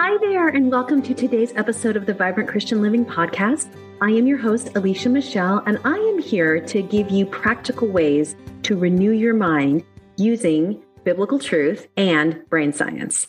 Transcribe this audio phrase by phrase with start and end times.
[0.00, 3.66] Hi there, and welcome to today's episode of the Vibrant Christian Living Podcast.
[4.00, 8.36] I am your host, Alicia Michelle, and I am here to give you practical ways
[8.62, 9.82] to renew your mind
[10.16, 13.26] using biblical truth and brain science.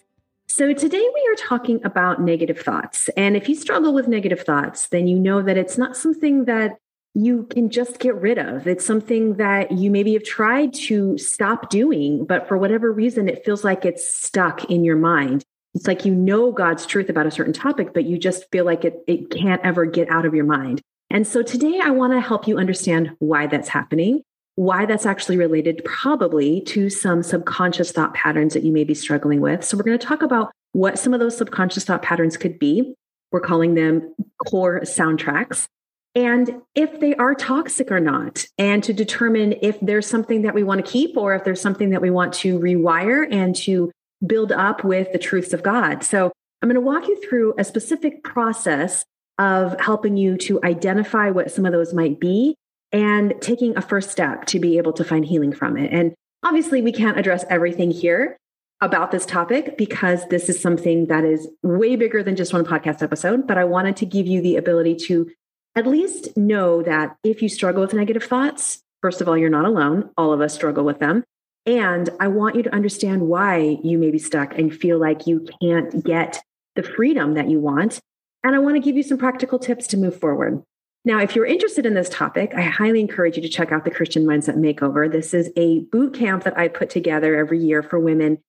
[0.47, 3.09] So, today we are talking about negative thoughts.
[3.17, 6.77] And if you struggle with negative thoughts, then you know that it's not something that
[7.15, 8.67] you can just get rid of.
[8.67, 13.43] It's something that you maybe have tried to stop doing, but for whatever reason, it
[13.43, 15.43] feels like it's stuck in your mind.
[15.73, 18.85] It's like you know God's truth about a certain topic, but you just feel like
[18.85, 20.81] it, it can't ever get out of your mind.
[21.09, 24.21] And so today I want to help you understand why that's happening,
[24.55, 29.41] why that's actually related probably to some subconscious thought patterns that you may be struggling
[29.41, 29.63] with.
[29.63, 32.93] So we're going to talk about what some of those subconscious thought patterns could be.
[33.31, 34.13] We're calling them
[34.47, 35.67] core soundtracks
[36.15, 40.63] and if they are toxic or not, and to determine if there's something that we
[40.63, 43.91] want to keep or if there's something that we want to rewire and to
[44.25, 46.03] build up with the truths of God.
[46.03, 49.05] So I'm going to walk you through a specific process
[49.37, 52.55] of helping you to identify what some of those might be
[52.91, 55.91] and taking a first step to be able to find healing from it.
[55.93, 58.37] And obviously, we can't address everything here
[58.81, 63.01] about this topic because this is something that is way bigger than just one podcast
[63.01, 63.45] episode.
[63.47, 65.29] But I wanted to give you the ability to
[65.75, 69.65] at least know that if you struggle with negative thoughts, first of all, you're not
[69.65, 70.09] alone.
[70.17, 71.23] All of us struggle with them.
[71.65, 75.45] And I want you to understand why you may be stuck and feel like you
[75.61, 76.41] can't get
[76.75, 77.99] the freedom that you want.
[78.43, 80.63] And I want to give you some practical tips to move forward.
[81.05, 83.91] Now, if you're interested in this topic, I highly encourage you to check out the
[83.91, 85.11] Christian Mindset Makeover.
[85.11, 88.39] This is a boot camp that I put together every year for women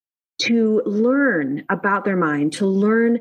[0.42, 3.20] to learn about their mind, to learn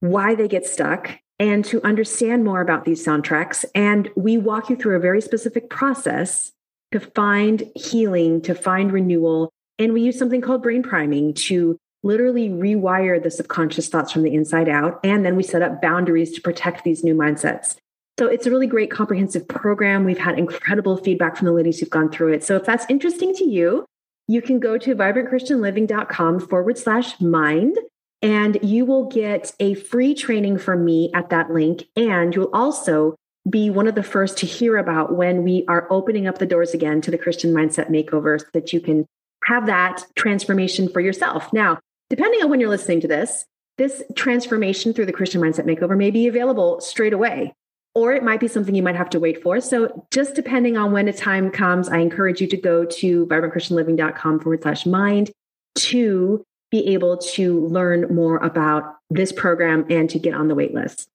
[0.00, 3.64] why they get stuck, and to understand more about these soundtracks.
[3.74, 6.52] And we walk you through a very specific process
[6.92, 9.50] to find healing, to find renewal.
[9.78, 14.34] And we use something called brain priming to literally rewire the subconscious thoughts from the
[14.34, 15.00] inside out.
[15.04, 17.76] And then we set up boundaries to protect these new mindsets.
[18.18, 20.04] So it's a really great comprehensive program.
[20.04, 22.44] We've had incredible feedback from the ladies who've gone through it.
[22.44, 23.86] So if that's interesting to you,
[24.28, 27.76] you can go to vibrantchristianliving.com forward slash mind
[28.22, 31.84] and you will get a free training from me at that link.
[31.96, 33.16] And you'll also
[33.48, 36.74] be one of the first to hear about when we are opening up the doors
[36.74, 39.06] again to the Christian Mindset Makeover so that you can
[39.44, 41.52] have that transformation for yourself.
[41.52, 41.78] Now,
[42.10, 43.46] depending on when you're listening to this,
[43.78, 47.54] this transformation through the Christian Mindset Makeover may be available straight away,
[47.94, 49.60] or it might be something you might have to wait for.
[49.60, 54.40] So, just depending on when the time comes, I encourage you to go to vibrantchristianliving.com
[54.40, 55.30] forward slash mind
[55.76, 60.74] to be able to learn more about this program and to get on the wait
[60.74, 61.08] list.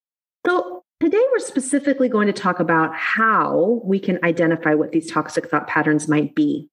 [0.46, 5.48] So, today we're specifically going to talk about how we can identify what these toxic
[5.48, 6.68] thought patterns might be.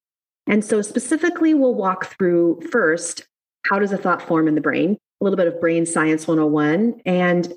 [0.46, 3.26] And so, specifically, we'll walk through first
[3.66, 7.02] how does a thought form in the brain, a little bit of brain science 101,
[7.04, 7.52] and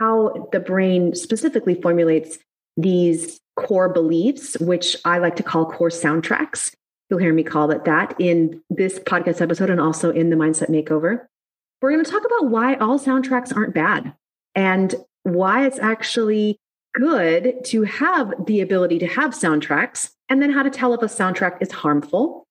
[0.00, 2.38] how the brain specifically formulates
[2.76, 6.74] these core beliefs, which I like to call core soundtracks.
[7.08, 10.68] You'll hear me call it that in this podcast episode and also in the Mindset
[10.68, 11.24] Makeover.
[11.80, 14.14] We're going to talk about why all soundtracks aren't bad
[14.54, 16.58] and why it's actually
[16.94, 21.06] good to have the ability to have soundtracks, and then how to tell if a
[21.06, 22.44] soundtrack is harmful.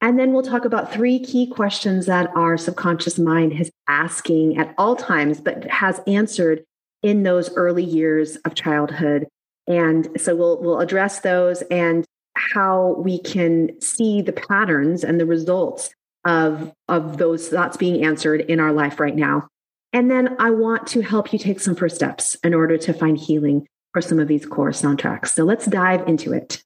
[0.00, 4.74] And then we'll talk about three key questions that our subconscious mind is asking at
[4.78, 6.64] all times, but has answered
[7.02, 9.26] in those early years of childhood.
[9.66, 12.04] And so we'll we'll address those and
[12.34, 15.90] how we can see the patterns and the results
[16.24, 19.48] of, of those thoughts being answered in our life right now.
[19.92, 23.18] And then I want to help you take some first steps in order to find
[23.18, 25.28] healing for some of these core soundtracks.
[25.28, 26.62] So let's dive into it.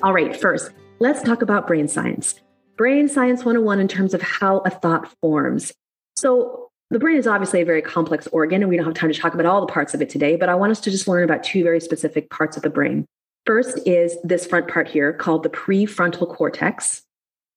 [0.00, 0.70] All right, first,
[1.00, 2.40] let's talk about brain science.
[2.76, 5.72] Brain Science 101 in terms of how a thought forms.
[6.14, 9.18] So, the brain is obviously a very complex organ, and we don't have time to
[9.18, 11.24] talk about all the parts of it today, but I want us to just learn
[11.24, 13.04] about two very specific parts of the brain.
[13.44, 17.02] First is this front part here called the prefrontal cortex.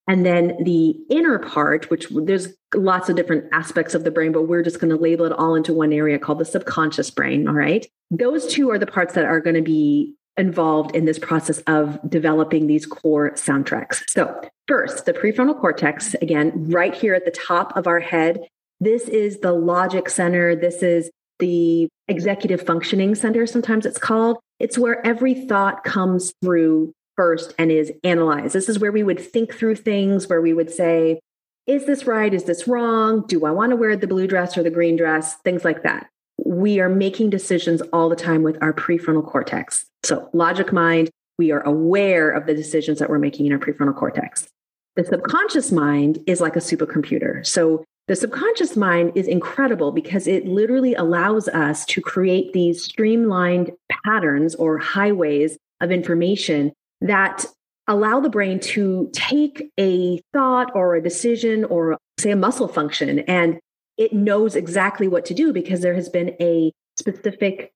[0.07, 4.47] And then the inner part, which there's lots of different aspects of the brain, but
[4.47, 7.47] we're just going to label it all into one area called the subconscious brain.
[7.47, 7.87] All right.
[8.09, 11.99] Those two are the parts that are going to be involved in this process of
[12.09, 14.01] developing these core soundtracks.
[14.09, 18.39] So, first, the prefrontal cortex, again, right here at the top of our head,
[18.79, 20.55] this is the logic center.
[20.55, 24.37] This is the executive functioning center, sometimes it's called.
[24.59, 28.53] It's where every thought comes through first and is analyzed.
[28.53, 31.19] This is where we would think through things, where we would say,
[31.67, 32.33] is this right?
[32.33, 33.25] Is this wrong?
[33.27, 35.35] Do I want to wear the blue dress or the green dress?
[35.35, 36.07] Things like that.
[36.43, 39.85] We are making decisions all the time with our prefrontal cortex.
[40.03, 43.95] So, logic mind, we are aware of the decisions that we're making in our prefrontal
[43.95, 44.47] cortex.
[44.95, 47.45] The subconscious mind is like a supercomputer.
[47.47, 53.71] So the subconscious mind is incredible because it literally allows us to create these streamlined
[54.03, 57.45] patterns or highways of information that
[57.87, 63.19] allow the brain to take a thought or a decision or say a muscle function
[63.19, 63.59] and
[63.97, 67.71] it knows exactly what to do because there has been a specific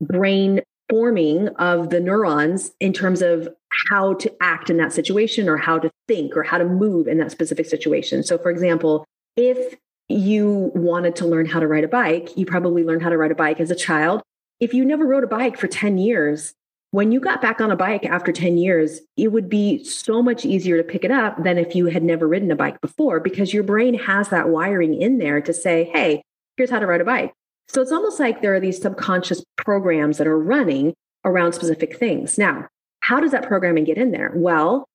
[0.00, 0.60] brain
[0.90, 3.48] forming of the neurons in terms of
[3.90, 7.18] how to act in that situation or how to think or how to move in
[7.18, 8.22] that specific situation.
[8.22, 9.04] So, for example,
[9.36, 9.76] if
[10.08, 13.30] you wanted to learn how to ride a bike, you probably learned how to ride
[13.30, 14.22] a bike as a child.
[14.58, 16.52] If you never rode a bike for 10 years,
[16.92, 20.44] when you got back on a bike after 10 years, it would be so much
[20.44, 23.54] easier to pick it up than if you had never ridden a bike before because
[23.54, 26.22] your brain has that wiring in there to say, hey,
[26.56, 27.32] here's how to ride a bike.
[27.68, 30.94] So it's almost like there are these subconscious programs that are running
[31.24, 32.36] around specific things.
[32.36, 32.66] Now,
[33.00, 34.32] how does that programming get in there?
[34.34, 34.88] Well,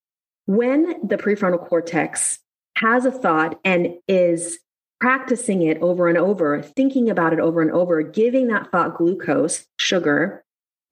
[0.45, 2.39] when the prefrontal cortex
[2.77, 4.59] has a thought and is
[4.99, 9.65] practicing it over and over, thinking about it over and over, giving that thought glucose,
[9.79, 10.43] sugar,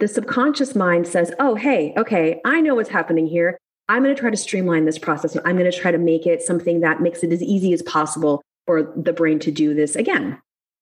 [0.04, 3.58] the subconscious mind says, oh, hey, okay, I know what's happening here.
[3.88, 5.38] I'm going to try to streamline this process.
[5.46, 8.42] I'm going to try to make it something that makes it as easy as possible
[8.68, 10.42] for the brain to do this again.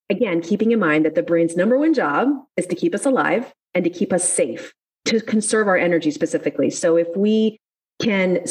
[0.09, 3.53] Again, keeping in mind that the brain's number one job is to keep us alive
[3.75, 4.73] and to keep us safe,
[5.06, 6.71] to conserve our energy specifically.
[6.71, 7.59] So if we
[8.01, 8.44] can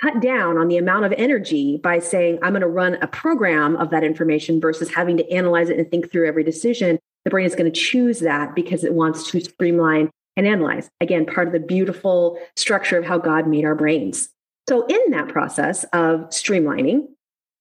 [0.00, 3.76] cut down on the amount of energy by saying, I'm going to run a program
[3.76, 7.44] of that information versus having to analyze it and think through every decision, the brain
[7.44, 10.88] is going to choose that because it wants to streamline and analyze.
[11.00, 14.28] Again, part of the beautiful structure of how God made our brains.
[14.68, 17.00] So, in that process of streamlining,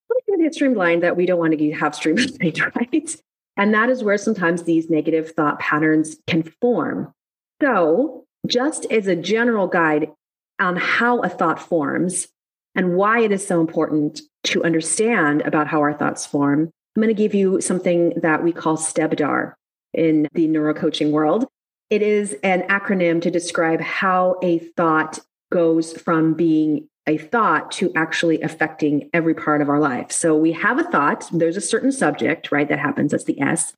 [0.07, 3.15] what going to get streamlined that we don't want to have streamlined, right?
[3.57, 7.12] And that is where sometimes these negative thought patterns can form.
[7.59, 10.12] So, just as a general guide
[10.59, 12.27] on how a thought forms
[12.75, 17.13] and why it is so important to understand about how our thoughts form, I'm going
[17.13, 19.53] to give you something that we call STEBDAR
[19.94, 21.45] in the neurocoaching world.
[21.89, 25.19] It is an acronym to describe how a thought
[25.51, 30.12] goes from being a thought to actually affecting every part of our life.
[30.12, 32.68] So we have a thought, there's a certain subject, right?
[32.68, 33.74] That happens, that's the S.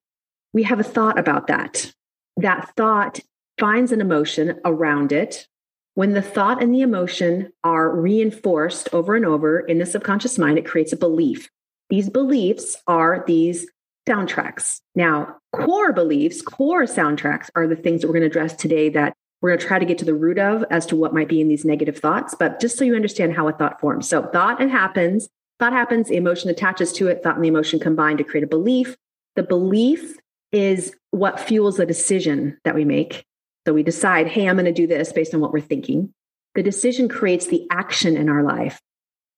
[0.53, 1.91] We have a thought about that.
[2.37, 3.19] That thought
[3.59, 5.47] finds an emotion around it.
[5.95, 10.59] When the thought and the emotion are reinforced over and over in the subconscious mind,
[10.59, 11.49] it creates a belief.
[11.89, 13.67] These beliefs are these
[14.07, 14.81] soundtracks.
[14.95, 19.13] Now, core beliefs, core soundtracks are the things that we're going to address today that
[19.41, 21.41] we're going to try to get to the root of as to what might be
[21.41, 22.33] in these negative thoughts.
[22.33, 24.07] But just so you understand how a thought forms.
[24.07, 25.29] So, thought and happens,
[25.59, 28.47] thought happens, the emotion attaches to it, thought and the emotion combine to create a
[28.47, 28.95] belief.
[29.35, 30.15] The belief
[30.51, 33.25] is what fuels the decision that we make.
[33.67, 36.13] So, we decide, hey, I'm going to do this based on what we're thinking.
[36.55, 38.81] The decision creates the action in our life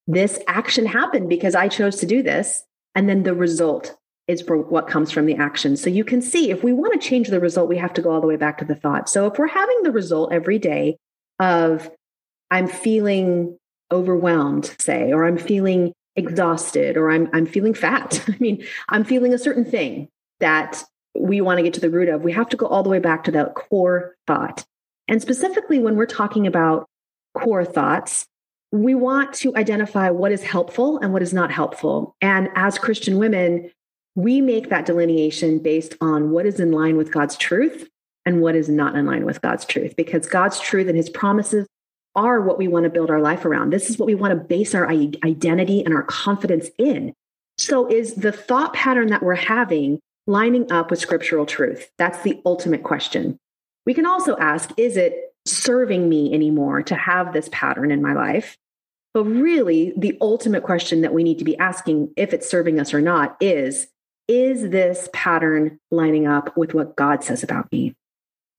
[0.09, 2.63] this action happened because I chose to do this.
[2.95, 3.95] And then the result
[4.27, 5.77] is for what comes from the action.
[5.77, 8.11] So you can see if we want to change the result, we have to go
[8.11, 9.07] all the way back to the thought.
[9.07, 10.97] So if we're having the result every day
[11.39, 11.91] of
[12.49, 13.57] I'm feeling
[13.91, 18.23] overwhelmed, say, or I'm feeling exhausted, or I'm I'm feeling fat.
[18.27, 20.09] I mean, I'm feeling a certain thing
[20.39, 20.83] that
[21.15, 22.23] we want to get to the root of.
[22.23, 24.65] We have to go all the way back to that core thought.
[25.07, 26.87] And specifically when we're talking about
[27.35, 28.25] core thoughts,
[28.71, 32.15] we want to identify what is helpful and what is not helpful.
[32.21, 33.71] And as Christian women,
[34.15, 37.89] we make that delineation based on what is in line with God's truth
[38.25, 41.67] and what is not in line with God's truth, because God's truth and his promises
[42.15, 43.71] are what we want to build our life around.
[43.71, 47.13] This is what we want to base our identity and our confidence in.
[47.57, 51.89] So, is the thought pattern that we're having lining up with scriptural truth?
[51.97, 53.37] That's the ultimate question.
[53.85, 58.13] We can also ask, is it serving me anymore to have this pattern in my
[58.13, 58.57] life.
[59.13, 62.93] But really, the ultimate question that we need to be asking, if it's serving us
[62.93, 63.87] or not, is
[64.27, 67.95] Is this pattern lining up with what God says about me?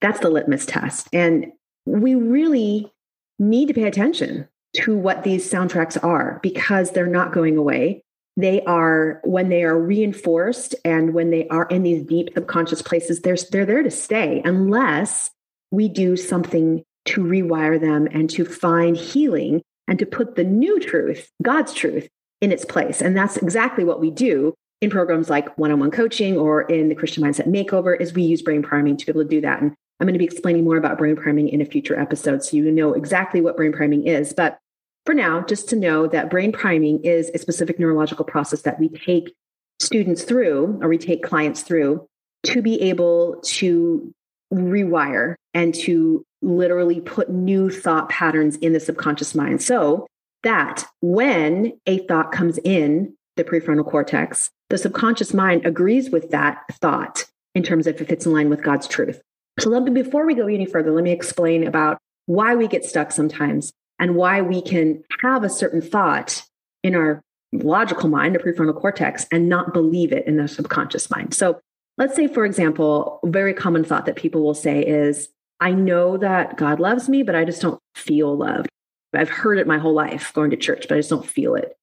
[0.00, 1.08] That's the litmus test.
[1.12, 1.52] And
[1.87, 2.92] we really
[3.38, 8.02] need to pay attention to what these soundtracks are because they're not going away.
[8.37, 13.20] They are, when they are reinforced and when they are in these deep subconscious places,
[13.20, 15.30] they're, they're there to stay unless
[15.71, 20.79] we do something to rewire them and to find healing and to put the new
[20.79, 22.09] truth, God's truth,
[22.41, 23.00] in its place.
[23.00, 27.23] And that's exactly what we do in programs like one-on-one coaching or in the Christian
[27.23, 29.61] Mindset Makeover is we use brain priming to be able to do that.
[29.61, 32.57] And I'm going to be explaining more about brain priming in a future episode so
[32.57, 34.33] you know exactly what brain priming is.
[34.33, 34.59] But
[35.05, 38.89] for now, just to know that brain priming is a specific neurological process that we
[38.89, 39.35] take
[39.79, 42.07] students through or we take clients through
[42.45, 44.15] to be able to
[44.52, 49.62] rewire and to literally put new thought patterns in the subconscious mind.
[49.62, 50.07] So
[50.42, 56.62] that when a thought comes in the prefrontal cortex, the subconscious mind agrees with that
[56.80, 59.21] thought in terms of if it's in line with God's truth.
[59.59, 62.85] So let me, before we go any further, let me explain about why we get
[62.85, 66.42] stuck sometimes and why we can have a certain thought
[66.83, 67.21] in our
[67.52, 71.35] logical mind, the prefrontal cortex, and not believe it in the subconscious mind.
[71.35, 71.61] So
[72.00, 75.28] let's say, for example, a very common thought that people will say is,
[75.61, 78.71] I know that God loves me, but I just don't feel loved.
[79.14, 81.76] I've heard it my whole life going to church, but I just don't feel it.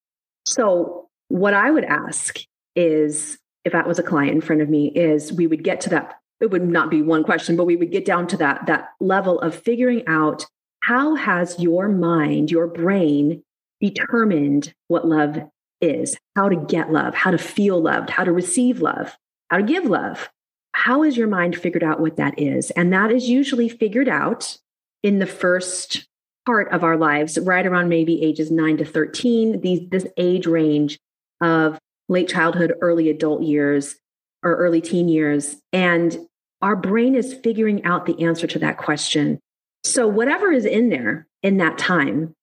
[0.46, 2.40] So, what I would ask
[2.76, 5.90] is if that was a client in front of me, is we would get to
[5.92, 6.20] that.
[6.40, 9.40] It would not be one question, but we would get down to that, that level
[9.42, 10.46] of figuring out
[10.80, 13.44] how has your mind, your brain
[13.82, 15.38] determined what love
[15.82, 19.18] is, how to get love, how to feel loved, how to receive love,
[19.50, 20.30] how to give love.
[20.74, 22.72] How has your mind figured out what that is?
[22.72, 24.58] And that is usually figured out
[25.04, 26.08] in the first
[26.46, 30.98] part of our lives, right around maybe ages nine to 13, these, this age range
[31.42, 31.78] of
[32.10, 33.96] late childhood, early adult years,
[34.44, 35.58] or early teen years.
[35.74, 36.18] And
[36.62, 39.40] our brain is figuring out the answer to that question.
[39.84, 42.34] So, whatever is in there in that time,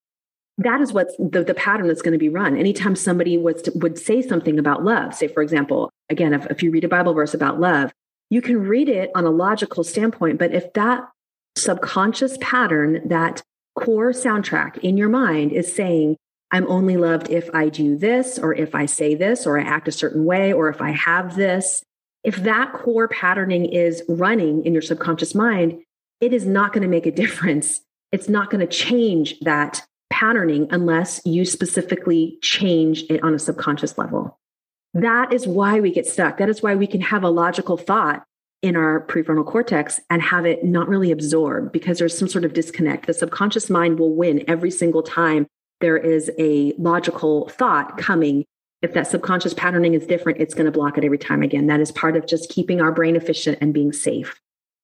[0.58, 2.56] that is what's the, the pattern that's going to be run.
[2.56, 6.62] Anytime somebody was to, would say something about love, say, for example, again, if, if
[6.62, 7.92] you read a Bible verse about love,
[8.30, 10.38] you can read it on a logical standpoint.
[10.38, 11.08] But if that
[11.56, 13.42] subconscious pattern, that
[13.76, 16.16] core soundtrack in your mind is saying,
[16.52, 19.88] I'm only loved if I do this, or if I say this, or I act
[19.88, 21.82] a certain way, or if I have this.
[22.22, 25.82] If that core patterning is running in your subconscious mind,
[26.20, 27.80] it is not going to make a difference.
[28.12, 29.84] It's not going to change that
[30.14, 34.38] patterning unless you specifically change it on a subconscious level.
[34.92, 36.38] That is why we get stuck.
[36.38, 38.24] That is why we can have a logical thought
[38.62, 42.52] in our prefrontal cortex and have it not really absorb because there's some sort of
[42.52, 43.08] disconnect.
[43.08, 45.48] The subconscious mind will win every single time
[45.80, 48.44] there is a logical thought coming.
[48.82, 51.66] If that subconscious patterning is different, it's going to block it every time again.
[51.66, 54.40] That is part of just keeping our brain efficient and being safe.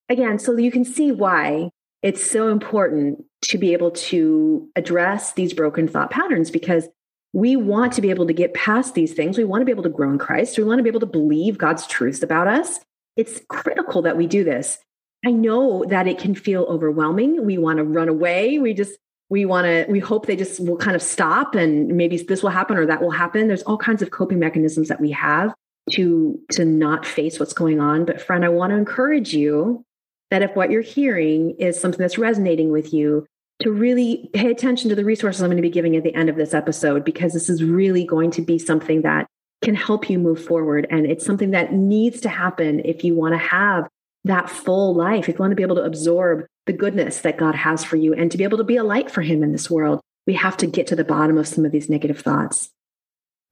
[0.08, 1.70] Again, so you can see why
[2.02, 6.88] it's so important to be able to address these broken thought patterns because
[7.32, 9.38] we want to be able to get past these things.
[9.38, 10.58] We want to be able to grow in Christ.
[10.58, 12.80] We want to be able to believe God's truths about us.
[13.16, 14.78] It's critical that we do this.
[15.24, 17.44] I know that it can feel overwhelming.
[17.44, 18.58] We want to run away.
[18.58, 22.16] We just, we want to, we hope they just will kind of stop and maybe
[22.16, 23.46] this will happen or that will happen.
[23.46, 25.54] There's all kinds of coping mechanisms that we have
[25.90, 29.84] to to not face what's going on but friend i want to encourage you
[30.30, 33.26] that if what you're hearing is something that's resonating with you,
[33.60, 36.30] to really pay attention to the resources I'm going to be giving at the end
[36.30, 39.26] of this episode, because this is really going to be something that
[39.62, 40.86] can help you move forward.
[40.90, 43.86] And it's something that needs to happen if you want to have
[44.24, 47.54] that full life, if you want to be able to absorb the goodness that God
[47.54, 49.70] has for you and to be able to be a light for Him in this
[49.70, 50.00] world.
[50.26, 52.70] We have to get to the bottom of some of these negative thoughts.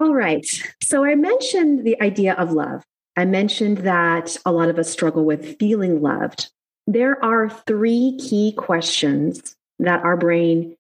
[0.01, 0.47] All right.
[0.83, 2.85] So I mentioned the idea of love.
[3.17, 6.51] I mentioned that a lot of us struggle with feeling loved.
[6.89, 10.75] There are three key questions that our brain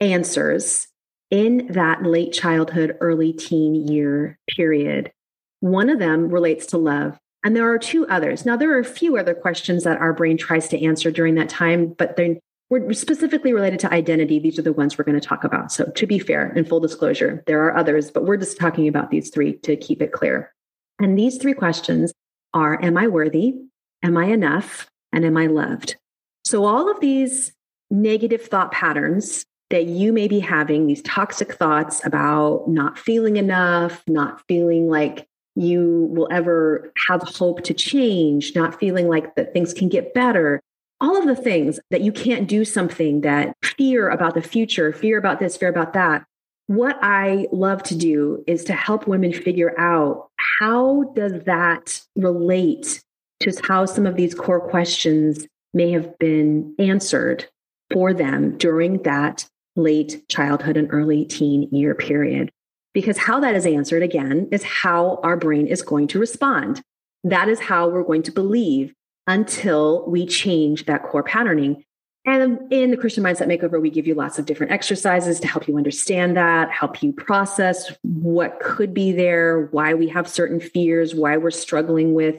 [0.00, 0.88] answers
[1.30, 5.12] in that late childhood, early teen year period.
[5.60, 8.44] One of them relates to love, and there are two others.
[8.44, 11.50] Now, there are a few other questions that our brain tries to answer during that
[11.50, 12.40] time, but they
[12.72, 14.40] are specifically related to identity.
[14.40, 15.70] These are the ones we're going to talk about.
[15.70, 19.12] So, to be fair and full disclosure, there are others, but we're just talking about
[19.12, 20.52] these three to keep it clear.
[20.98, 22.12] And these three questions
[22.52, 23.54] are Am I worthy?
[24.02, 24.88] Am I enough?
[25.14, 25.96] And am I loved?
[26.44, 27.52] So, all of these
[27.90, 34.02] negative thought patterns that you may be having, these toxic thoughts about not feeling enough,
[34.06, 39.72] not feeling like you will ever have hope to change, not feeling like that things
[39.72, 40.60] can get better,
[41.00, 45.18] all of the things that you can't do something, that fear about the future, fear
[45.18, 46.24] about this, fear about that.
[46.66, 53.03] What I love to do is to help women figure out how does that relate
[53.44, 57.46] just how some of these core questions may have been answered
[57.92, 59.46] for them during that
[59.76, 62.50] late childhood and early teen year period.
[62.94, 66.80] Because how that is answered, again, is how our brain is going to respond.
[67.24, 68.94] That is how we're going to believe
[69.26, 71.84] until we change that core patterning.
[72.26, 75.68] And in the Christian Mindset Makeover, we give you lots of different exercises to help
[75.68, 81.14] you understand that, help you process what could be there, why we have certain fears,
[81.14, 82.36] why we're struggling with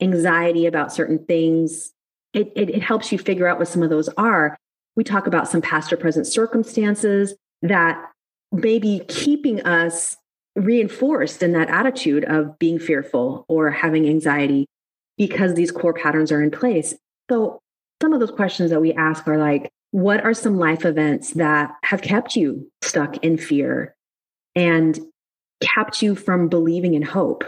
[0.00, 1.92] anxiety about certain things.
[2.32, 4.56] It, it, it helps you figure out what some of those are.
[4.96, 8.10] We talk about some past or present circumstances that
[8.52, 10.16] may be keeping us
[10.56, 14.66] reinforced in that attitude of being fearful or having anxiety
[15.16, 16.94] because these core patterns are in place.
[17.30, 17.60] So,
[18.02, 21.72] some of those questions that we ask are like, what are some life events that
[21.84, 23.94] have kept you stuck in fear
[24.54, 24.98] and
[25.60, 27.44] kept you from believing in hope?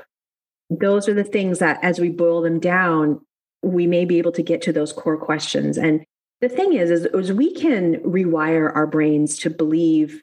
[0.71, 3.21] Those are the things that, as we boil them down,
[3.63, 5.79] we may be able to get to those core questions.
[5.79, 6.05] And
[6.41, 10.23] the thing is, is, is we can rewire our brains to believe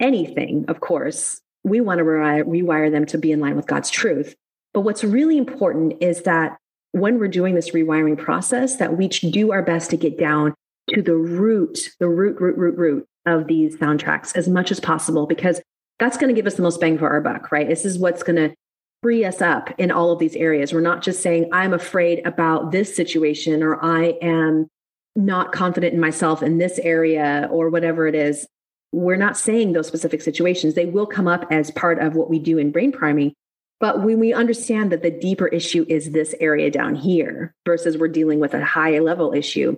[0.00, 1.40] anything, of course.
[1.64, 4.34] We want to re- rewire them to be in line with God's truth.
[4.74, 6.56] But what's really important is that
[6.92, 10.54] when we're doing this rewiring process, that we do our best to get down
[10.90, 15.26] to the root, the root, root, root, root of these soundtracks as much as possible,
[15.26, 15.60] because
[15.98, 17.68] that's going to give us the most bang for our buck, right?
[17.68, 18.54] This is what's going to
[19.02, 20.72] free us up in all of these areas.
[20.72, 24.68] We're not just saying, I'm afraid about this situation or I am
[25.16, 28.46] not confident in myself in this area or whatever it is.
[28.92, 30.74] We're not saying those specific situations.
[30.74, 33.34] They will come up as part of what we do in brain priming.
[33.80, 38.08] But when we understand that the deeper issue is this area down here versus we're
[38.08, 39.76] dealing with a high level issue,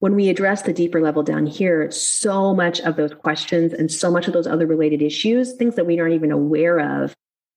[0.00, 4.10] when we address the deeper level down here, so much of those questions and so
[4.10, 7.14] much of those other related issues, things that we aren't even aware of,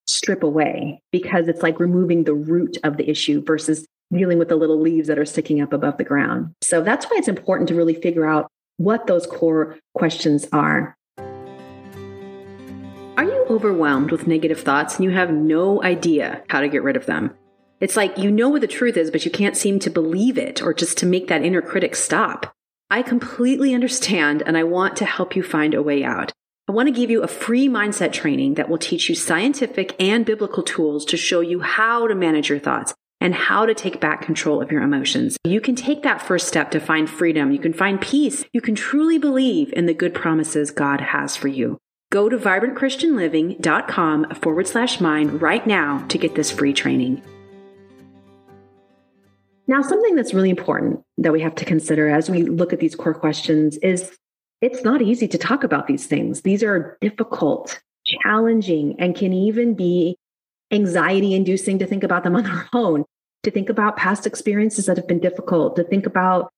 [0.10, 4.56] strip away because it's like removing the root of the issue versus dealing with the
[4.56, 6.54] little leaves that are sticking up above the ground.
[6.62, 10.96] So that's why it's important to really figure out what those core questions are.
[13.18, 16.96] Are you overwhelmed with negative thoughts and you have no idea how to get rid
[16.96, 17.36] of them?
[17.80, 20.62] It's like you know what the truth is, but you can't seem to believe it
[20.62, 22.54] or just to make that inner critic stop.
[22.90, 26.32] I completely understand and I want to help you find a way out.
[26.70, 30.24] I want to give you a free mindset training that will teach you scientific and
[30.24, 34.22] biblical tools to show you how to manage your thoughts and how to take back
[34.22, 35.36] control of your emotions.
[35.44, 37.52] You can take that first step to find freedom.
[37.52, 38.46] You can find peace.
[38.54, 41.80] You can truly believe in the good promises God has for you.
[42.12, 47.24] Go to vibrantchristianliving.com forward slash mind right now to get this free training.
[49.66, 52.94] Now, something that's really important that we have to consider as we look at these
[52.96, 54.16] core questions is
[54.62, 56.42] it's not easy to talk about these things.
[56.42, 60.18] These are difficult, challenging, and can even be
[60.72, 63.06] anxiety inducing to think about them on their own,
[63.44, 66.52] to think about past experiences that have been difficult, to think about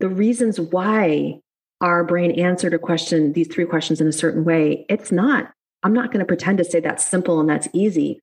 [0.00, 1.40] the reasons why
[1.80, 4.86] our brain answered a question, these three questions in a certain way.
[4.88, 5.52] It's not,
[5.82, 8.20] I'm not going to pretend to say that's simple and that's easy.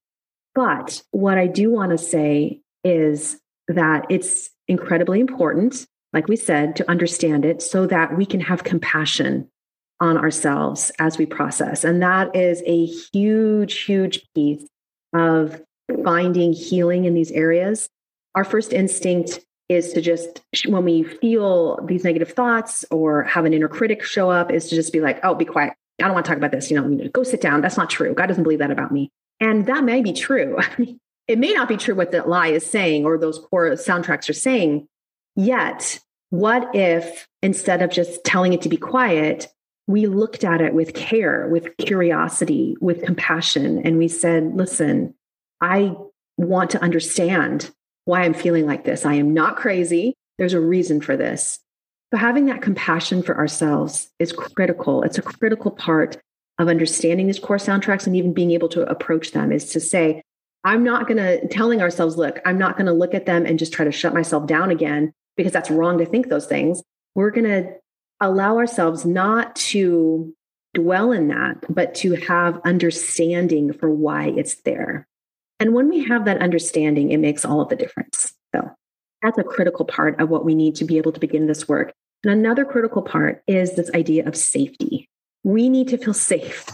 [0.55, 6.75] But what I do want to say is that it's incredibly important, like we said,
[6.77, 9.49] to understand it so that we can have compassion
[9.99, 11.83] on ourselves as we process.
[11.83, 14.67] And that is a huge, huge piece
[15.13, 15.61] of
[16.03, 17.89] finding healing in these areas.
[18.35, 23.53] Our first instinct is to just, when we feel these negative thoughts or have an
[23.53, 25.73] inner critic show up, is to just be like, oh, be quiet.
[25.99, 26.69] I don't want to talk about this.
[26.69, 27.61] You know, go sit down.
[27.61, 28.13] That's not true.
[28.13, 29.11] God doesn't believe that about me.
[29.39, 30.57] And that may be true.
[31.27, 34.33] it may not be true what the lie is saying or those core soundtracks are
[34.33, 34.87] saying.
[35.35, 39.47] Yet, what if instead of just telling it to be quiet,
[39.87, 45.13] we looked at it with care, with curiosity, with compassion, and we said, listen,
[45.61, 45.95] I
[46.37, 47.71] want to understand
[48.05, 49.05] why I'm feeling like this.
[49.05, 50.15] I am not crazy.
[50.37, 51.59] There's a reason for this.
[52.11, 55.03] So, having that compassion for ourselves is critical.
[55.03, 56.17] It's a critical part
[56.59, 60.21] of understanding these core soundtracks and even being able to approach them is to say,
[60.63, 63.59] I'm not going to, telling ourselves, look, I'm not going to look at them and
[63.59, 66.83] just try to shut myself down again because that's wrong to think those things.
[67.15, 67.73] We're going to
[68.19, 70.33] allow ourselves not to
[70.73, 75.07] dwell in that, but to have understanding for why it's there.
[75.59, 78.33] And when we have that understanding, it makes all of the difference.
[78.55, 78.69] So
[79.21, 81.93] that's a critical part of what we need to be able to begin this work.
[82.23, 85.07] And another critical part is this idea of safety.
[85.43, 86.65] We need to feel safe.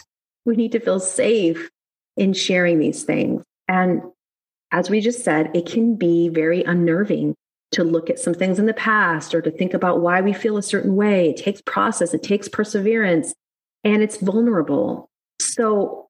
[0.45, 1.69] We need to feel safe
[2.15, 3.43] in sharing these things.
[3.67, 4.01] And
[4.71, 7.35] as we just said, it can be very unnerving
[7.71, 10.57] to look at some things in the past or to think about why we feel
[10.57, 11.29] a certain way.
[11.29, 13.33] It takes process, it takes perseverance,
[13.83, 15.09] and it's vulnerable.
[15.39, 16.07] So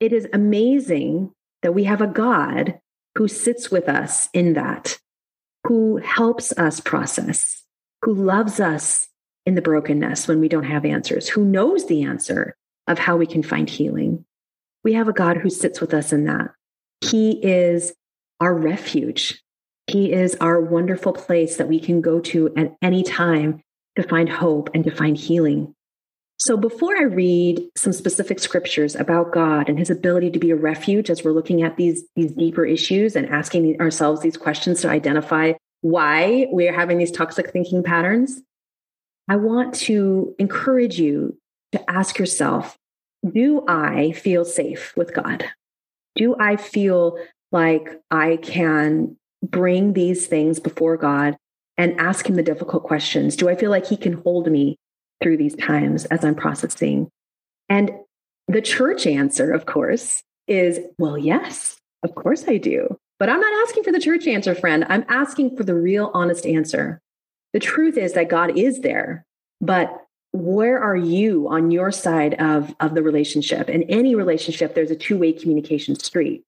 [0.00, 2.78] it is amazing that we have a God
[3.16, 4.98] who sits with us in that,
[5.64, 7.62] who helps us process,
[8.02, 9.08] who loves us
[9.46, 13.26] in the brokenness when we don't have answers, who knows the answer of how we
[13.26, 14.24] can find healing.
[14.82, 16.50] We have a God who sits with us in that.
[17.00, 17.94] He is
[18.40, 19.42] our refuge.
[19.86, 23.60] He is our wonderful place that we can go to at any time
[23.96, 25.74] to find hope and to find healing.
[26.36, 30.56] So, before I read some specific scriptures about God and his ability to be a
[30.56, 34.88] refuge as we're looking at these, these deeper issues and asking ourselves these questions to
[34.88, 38.42] identify why we are having these toxic thinking patterns,
[39.28, 41.38] I want to encourage you
[41.72, 42.76] to ask yourself
[43.32, 45.44] Do I feel safe with God?
[46.16, 47.18] Do I feel
[47.52, 49.16] like I can
[49.50, 51.36] bring these things before God
[51.76, 53.36] and ask Him the difficult questions?
[53.36, 54.76] Do I feel like He can hold me
[55.22, 57.08] through these times as I'm processing?
[57.68, 57.92] And
[58.48, 62.98] the church answer, of course, is well, yes, of course I do.
[63.18, 64.84] But I'm not asking for the church answer, friend.
[64.88, 67.00] I'm asking for the real, honest answer.
[67.52, 69.24] The truth is that God is there,
[69.60, 73.70] but where are you on your side of, of the relationship?
[73.70, 76.42] In any relationship, there's a two way communication street.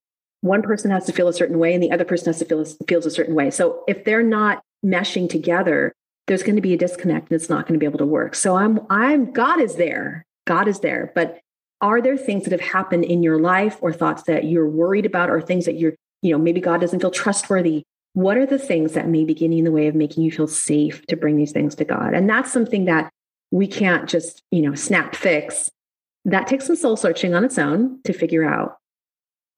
[0.46, 2.64] One person has to feel a certain way, and the other person has to feel
[2.86, 3.50] feels a certain way.
[3.50, 5.92] So if they're not meshing together,
[6.26, 8.34] there's going to be a disconnect, and it's not going to be able to work.
[8.34, 11.40] So I'm I'm God is there, God is there, but
[11.80, 15.30] are there things that have happened in your life or thoughts that you're worried about
[15.30, 17.82] or things that you're you know maybe god doesn't feel trustworthy?
[18.14, 20.46] What are the things that may be getting in the way of making you feel
[20.46, 22.14] safe to bring these things to god?
[22.14, 23.10] And that's something that
[23.50, 25.70] we can't just you know snap fix.
[26.24, 28.78] That takes some soul searching on its own to figure out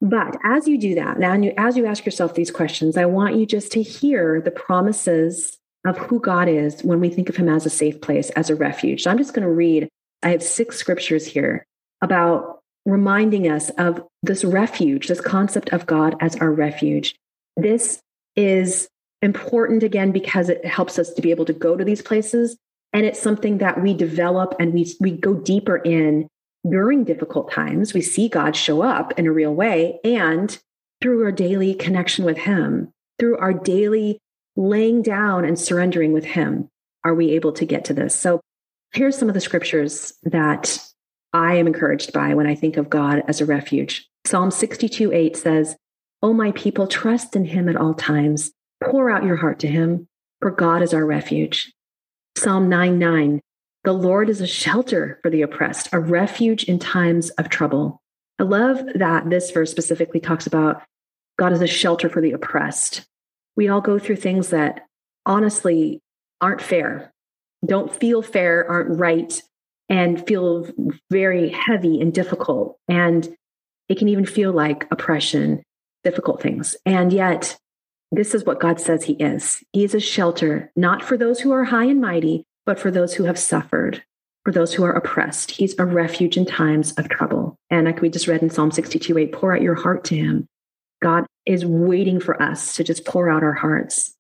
[0.01, 3.45] but as you do that now as you ask yourself these questions i want you
[3.45, 7.67] just to hear the promises of who god is when we think of him as
[7.67, 9.89] a safe place as a refuge so i'm just going to read
[10.23, 11.65] i have six scriptures here
[12.03, 12.59] about
[12.89, 17.15] reminding us of this refuge, this concept of God as our refuge.
[17.57, 18.01] This
[18.35, 18.89] is
[19.21, 22.57] important again because it helps us to be able to go to these places.
[22.93, 26.29] And it's something that we develop and we, we go deeper in
[26.69, 27.95] during difficult times.
[27.95, 30.59] We see God show up in a real way and
[31.01, 34.19] through our daily connection with Him, through our daily
[34.57, 36.69] laying down and surrendering with Him,
[37.05, 38.15] are we able to get to this.
[38.15, 38.41] So
[38.93, 40.85] here's some of the scriptures that
[41.33, 44.09] I am encouraged by when I think of God as a refuge.
[44.27, 45.77] Psalm 62 8 says,
[46.23, 48.51] O my people, trust in him at all times.
[48.83, 50.09] Pour out your heart to him,
[50.41, 51.73] for God is our refuge.
[52.37, 53.41] Psalm 9 9,
[53.85, 58.03] the Lord is a shelter for the oppressed, a refuge in times of trouble.
[58.39, 60.83] I love that this verse specifically talks about
[61.39, 63.07] God is a shelter for the oppressed.
[63.57, 64.87] We all go through things that
[65.27, 66.01] honestly
[66.41, 67.13] aren't fair,
[67.65, 69.41] don't feel fair, aren't right,
[69.89, 70.69] and feel
[71.11, 72.79] very heavy and difficult.
[72.89, 73.29] And
[73.89, 75.63] it can even feel like oppression,
[76.05, 76.77] difficult things.
[76.85, 77.57] And yet,
[78.11, 81.53] this is what God says He is He is a shelter, not for those who
[81.53, 84.05] are high and mighty, but for those who have suffered,
[84.45, 85.53] for those who are oppressed.
[85.53, 87.57] He's a refuge in times of trouble.
[87.71, 90.47] And like we just read in Psalm 62 8, pour out your heart to Him.
[91.03, 94.15] God is waiting for us to just pour out our hearts.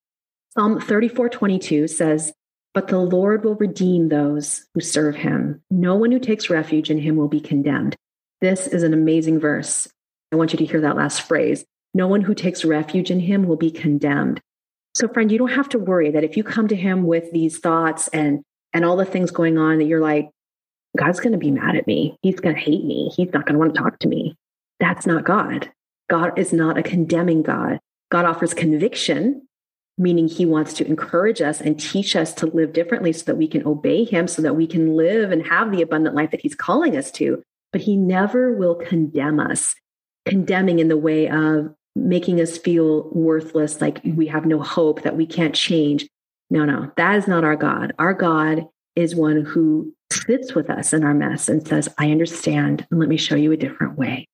[0.55, 2.33] Psalm 34 22 says,
[2.73, 5.61] but the Lord will redeem those who serve him.
[5.71, 7.97] No one who takes refuge in him will be condemned.
[8.41, 9.89] This is an amazing verse.
[10.33, 11.67] I want you to hear that last phrase.
[11.93, 14.41] No one who takes refuge in him will be condemned.
[14.99, 17.59] So, friend, you don't have to worry that if you come to him with these
[17.59, 20.29] thoughts and and all the things going on that you're like,
[20.97, 22.17] God's going to be mad at me.
[22.23, 23.11] He's going to hate me.
[23.17, 24.37] He's not going to want to talk to me.
[24.81, 25.71] That's not God.
[26.11, 27.79] God is not a condemning God.
[28.11, 29.49] God offers conviction
[29.99, 33.49] meaning he wants to encourage us and teach us to live differently so that we
[33.49, 36.55] can obey him, so that we can live and have the abundant life that he's
[36.55, 37.43] calling us to.
[37.73, 39.75] But he never will condemn us,
[40.25, 45.17] condemning in the way of making us feel worthless, like we have no hope, that
[45.17, 46.09] we can't change.
[46.51, 47.93] No, no, that is not our God.
[47.99, 52.87] Our God is one who sits with us in our mess and says, I understand,
[52.91, 54.27] and let me show you a different way.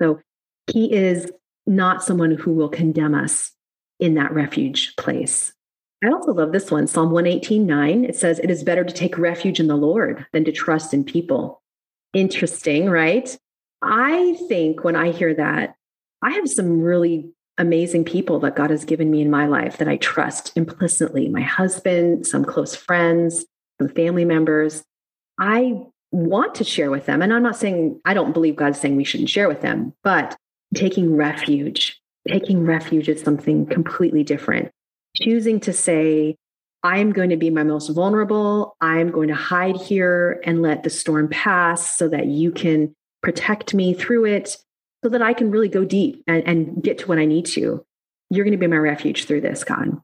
[0.00, 0.20] So
[0.72, 1.30] he is
[1.66, 3.52] not someone who will condemn us
[3.98, 5.52] in that refuge place.
[6.02, 8.04] I also love this one, Psalm 118 9.
[8.06, 11.04] It says, It is better to take refuge in the Lord than to trust in
[11.04, 11.62] people.
[12.14, 13.36] Interesting, right?
[13.82, 15.74] I think when I hear that,
[16.22, 19.88] I have some really amazing people that God has given me in my life that
[19.88, 23.44] I trust implicitly my husband, some close friends,
[23.80, 24.82] some family members.
[25.38, 27.22] I want to share with them.
[27.22, 30.36] And I'm not saying I don't believe God's saying we shouldn't share with them, but
[30.74, 34.70] taking refuge taking refuge is something completely different.
[35.16, 36.36] Choosing to say,
[36.82, 38.76] I'm going to be my most vulnerable.
[38.80, 43.74] I'm going to hide here and let the storm pass so that you can protect
[43.74, 44.56] me through it,
[45.02, 47.84] so that I can really go deep and, and get to what I need to.
[48.30, 50.00] You're going to be my refuge through this, God.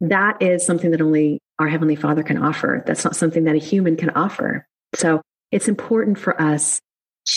[0.00, 2.84] That is something that only our Heavenly Father can offer.
[2.86, 4.66] That's not something that a human can offer.
[4.94, 6.80] So it's important for us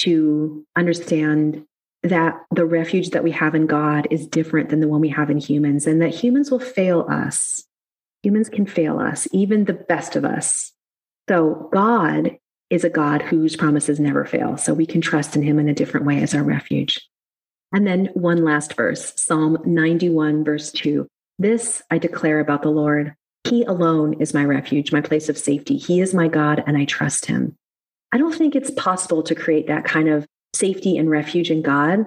[0.01, 1.65] to understand
[2.03, 5.29] that the refuge that we have in God is different than the one we have
[5.29, 7.63] in humans, and that humans will fail us.
[8.23, 10.71] Humans can fail us, even the best of us.
[11.29, 12.37] So, God
[12.71, 14.57] is a God whose promises never fail.
[14.57, 16.99] So, we can trust in Him in a different way as our refuge.
[17.73, 21.07] And then one last verse Psalm 91, verse 2.
[21.37, 23.13] This I declare about the Lord.
[23.43, 25.77] He alone is my refuge, my place of safety.
[25.77, 27.55] He is my God, and I trust Him.
[28.11, 32.05] I don't think it's possible to create that kind of safety and refuge in God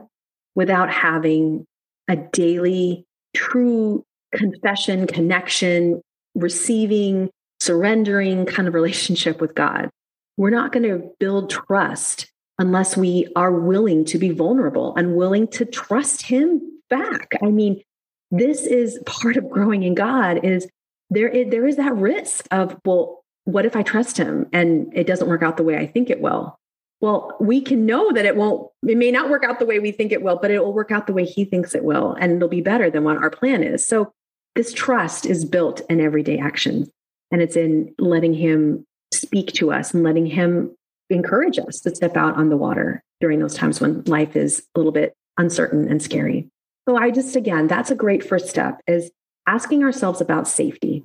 [0.54, 1.64] without having
[2.08, 6.02] a daily, true confession, connection,
[6.34, 9.90] receiving, surrendering kind of relationship with God.
[10.36, 15.48] We're not going to build trust unless we are willing to be vulnerable and willing
[15.48, 17.32] to trust him back.
[17.42, 17.82] I mean,
[18.30, 20.68] this is part of growing in God is
[21.10, 25.06] there is, there is that risk of well what if I trust him and it
[25.06, 26.58] doesn't work out the way I think it will?
[27.00, 29.92] Well, we can know that it won't, it may not work out the way we
[29.92, 32.16] think it will, but it will work out the way he thinks it will.
[32.18, 33.86] And it'll be better than what our plan is.
[33.86, 34.12] So
[34.54, 36.90] this trust is built in everyday action.
[37.30, 38.86] And it's in letting him
[39.20, 40.74] speak to us and letting him
[41.10, 44.78] encourage us to step out on the water during those times when life is a
[44.78, 46.48] little bit uncertain and scary.
[46.88, 49.10] So I just, again, that's a great first step is
[49.46, 51.04] asking ourselves about safety.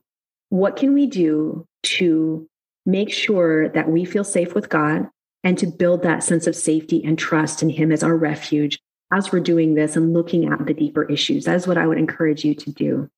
[0.50, 2.48] What can we do to
[2.86, 5.08] make sure that we feel safe with God
[5.44, 8.80] and to build that sense of safety and trust in Him as our refuge
[9.12, 11.46] as we're doing this and looking at the deeper issues?
[11.46, 13.10] That is what I would encourage you to do.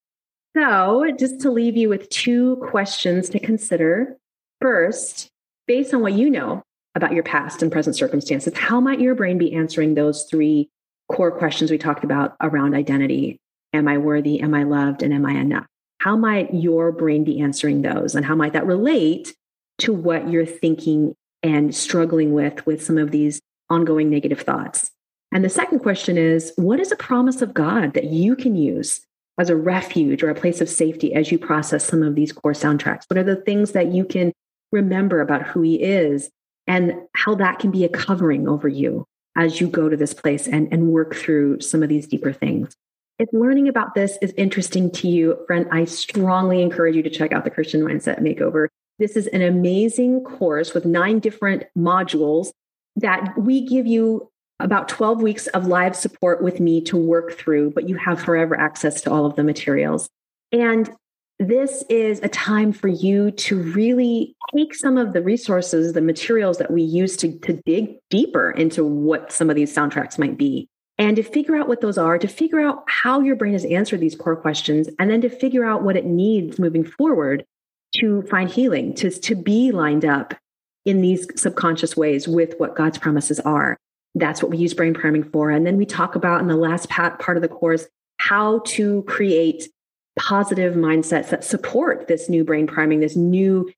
[0.55, 4.17] So, just to leave you with two questions to consider.
[4.61, 5.29] First,
[5.67, 6.61] based on what you know
[6.93, 10.69] about your past and present circumstances, how might your brain be answering those three
[11.11, 13.39] core questions we talked about around identity?
[13.73, 14.39] Am I worthy?
[14.39, 15.01] Am I loved?
[15.01, 15.65] And am I enough?
[15.99, 18.15] How might your brain be answering those?
[18.15, 19.33] And how might that relate
[19.79, 24.91] to what you're thinking and struggling with with some of these ongoing negative thoughts?
[25.31, 29.01] And the second question is what is a promise of God that you can use
[29.39, 32.53] as a refuge or a place of safety as you process some of these core
[32.53, 33.03] soundtracks?
[33.07, 34.33] What are the things that you can
[34.71, 36.29] remember about who He is
[36.67, 39.05] and how that can be a covering over you
[39.37, 42.75] as you go to this place and, and work through some of these deeper things?
[43.19, 47.31] If learning about this is interesting to you, friend, I strongly encourage you to check
[47.31, 48.67] out the Christian Mindset Makeover.
[48.97, 52.51] This is an amazing course with nine different modules
[52.95, 57.71] that we give you about 12 weeks of live support with me to work through,
[57.71, 60.09] but you have forever access to all of the materials.
[60.51, 60.89] And
[61.41, 66.59] this is a time for you to really take some of the resources, the materials
[66.59, 70.69] that we use to, to dig deeper into what some of these soundtracks might be.
[70.99, 74.01] And to figure out what those are, to figure out how your brain has answered
[74.01, 77.43] these core questions, and then to figure out what it needs moving forward
[77.95, 80.35] to find healing, to, to be lined up
[80.85, 83.77] in these subconscious ways with what God's promises are.
[84.13, 85.49] That's what we use brain priming for.
[85.49, 89.67] And then we talk about in the last part of the course how to create
[90.21, 93.71] positive mindsets that support this new brain priming, this new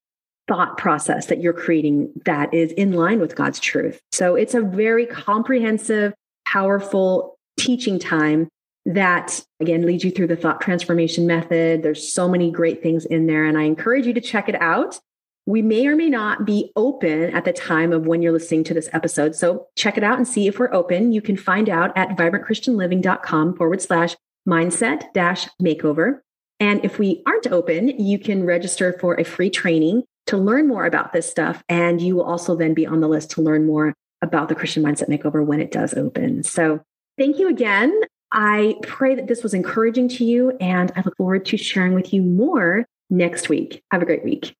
[0.47, 4.01] thought process that you're creating that is in line with God's truth.
[4.11, 6.13] So it's a very comprehensive,
[6.45, 8.49] powerful teaching time
[8.85, 11.81] that again leads you through the thought transformation method.
[11.81, 14.99] There's so many great things in there, and I encourage you to check it out.
[15.45, 18.73] We may or may not be open at the time of when you're listening to
[18.73, 19.35] this episode.
[19.35, 21.13] So check it out and see if we're open.
[21.13, 24.15] You can find out at vibrantchristianliving.com forward slash
[24.47, 26.19] mindset dash makeover.
[26.63, 30.85] And if we aren't open, you can register for a free training to learn more
[30.85, 31.61] about this stuff.
[31.67, 34.81] And you will also then be on the list to learn more about the Christian
[34.81, 36.41] Mindset Makeover when it does open.
[36.43, 36.79] So
[37.17, 37.93] thank you again.
[38.31, 42.13] I pray that this was encouraging to you, and I look forward to sharing with
[42.13, 43.83] you more next week.
[43.91, 44.55] Have a great week.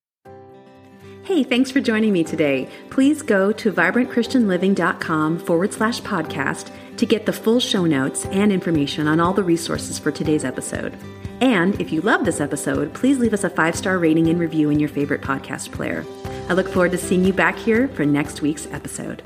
[1.22, 2.68] Hey, thanks for joining me today.
[2.90, 9.08] Please go to vibrantchristianliving.com forward slash podcast to get the full show notes and information
[9.08, 10.94] on all the resources for today's episode.
[11.40, 14.70] And if you love this episode, please leave us a five star rating and review
[14.70, 16.04] in your favorite podcast player.
[16.48, 19.22] I look forward to seeing you back here for next week's episode.